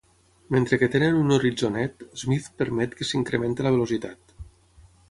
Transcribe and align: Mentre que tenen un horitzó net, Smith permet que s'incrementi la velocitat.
Mentre 0.53 0.79
que 0.83 0.87
tenen 0.95 1.19
un 1.25 1.35
horitzó 1.35 1.69
net, 1.75 2.07
Smith 2.23 2.49
permet 2.63 2.99
que 3.03 3.09
s'incrementi 3.11 3.69
la 3.71 3.75
velocitat. 3.79 4.37